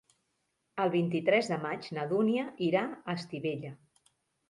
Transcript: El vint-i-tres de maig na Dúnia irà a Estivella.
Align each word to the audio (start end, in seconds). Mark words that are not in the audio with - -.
El 0.85 0.91
vint-i-tres 0.95 1.51
de 1.53 1.61
maig 1.67 1.91
na 1.99 2.07
Dúnia 2.15 2.49
irà 2.73 2.85
a 2.97 3.19
Estivella. 3.19 3.79